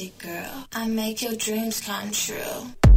[0.00, 0.66] fantasy girl.
[0.74, 2.89] I make your dreams come true.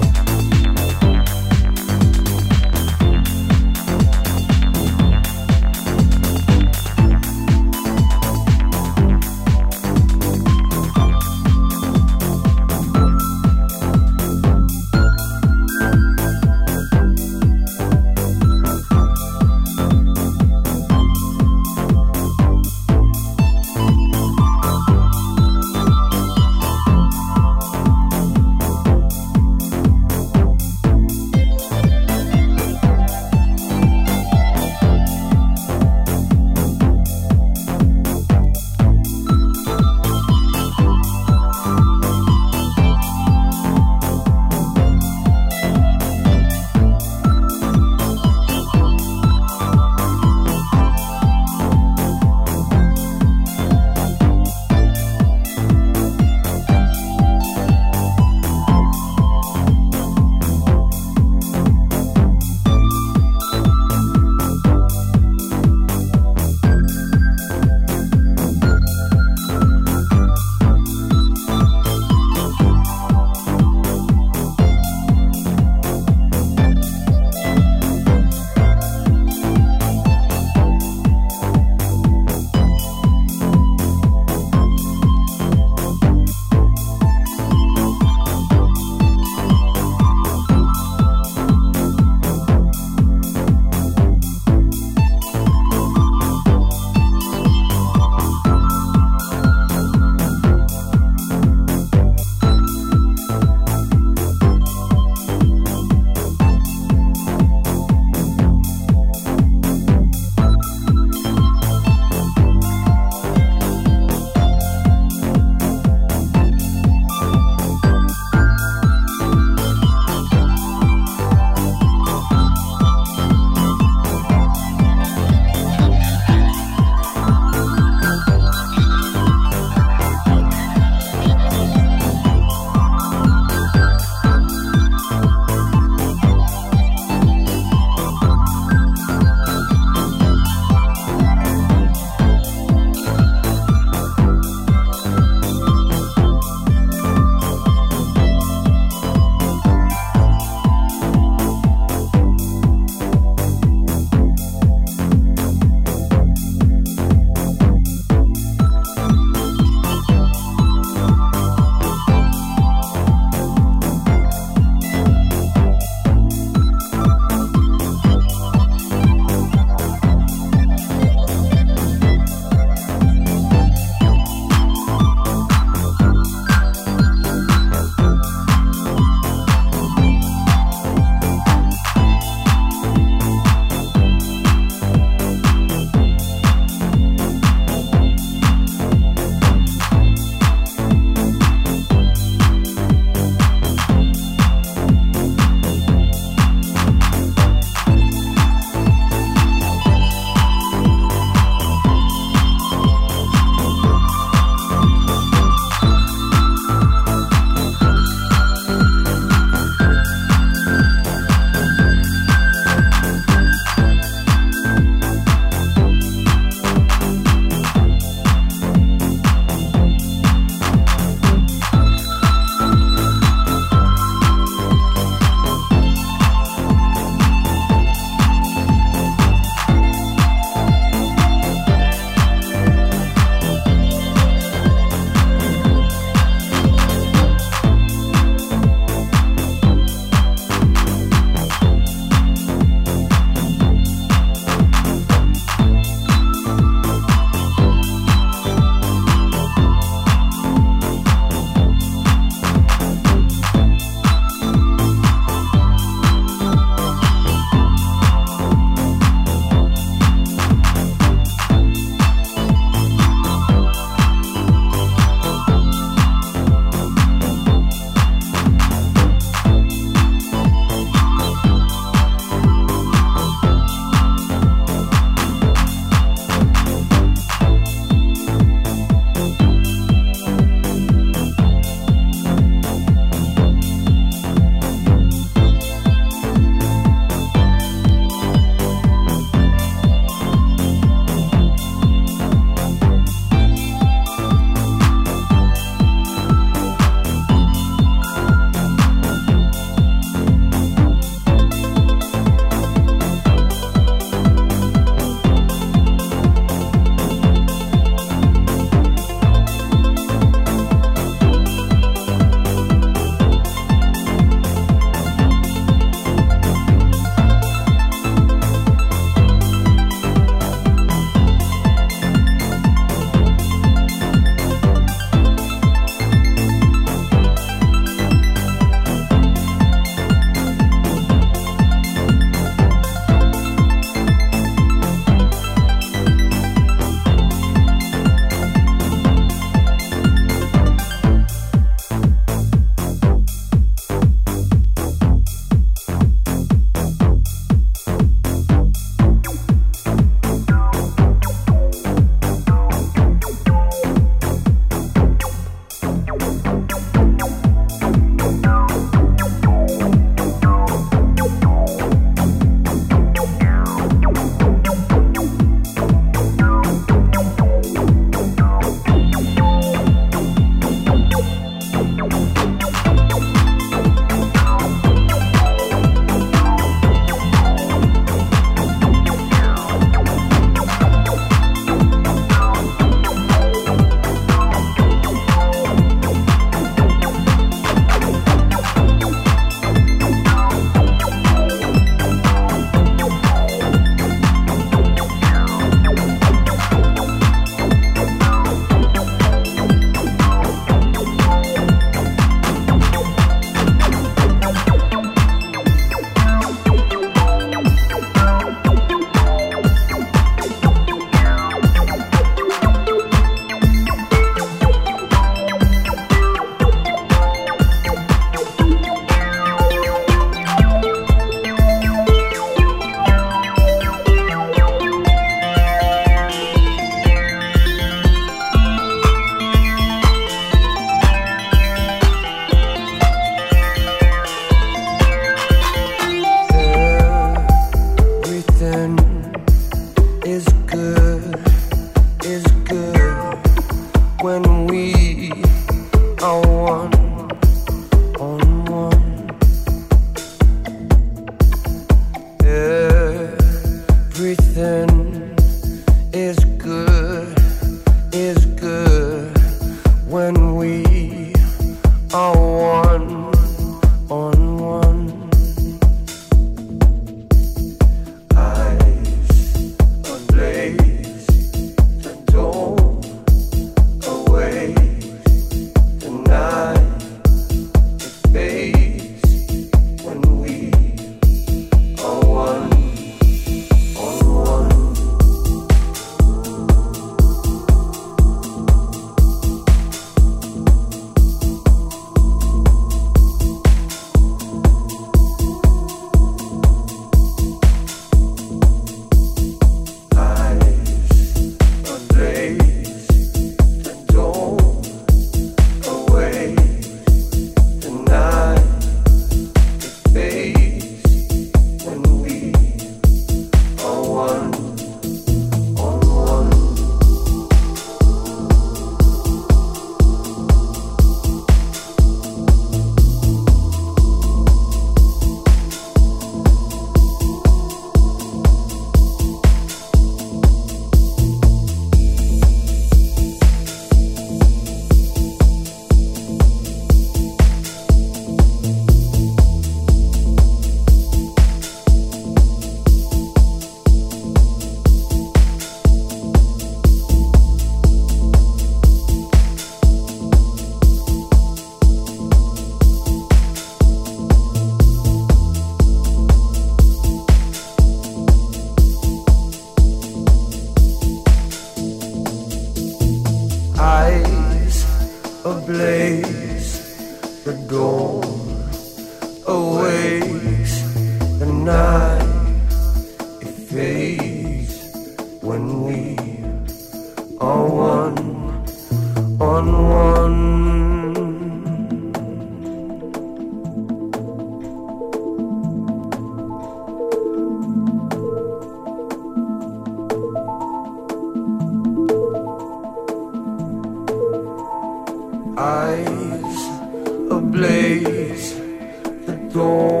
[599.51, 600.00] Cristo.